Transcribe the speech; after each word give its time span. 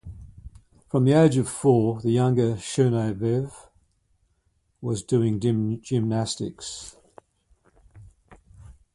From 0.89 1.05
the 1.05 1.13
age 1.13 1.37
of 1.37 1.47
four 1.47 2.01
the 2.01 2.09
younger 2.09 2.53
Chernyshev 2.55 3.53
was 4.81 5.03
doing 5.03 5.39
gymnastics. 5.83 6.95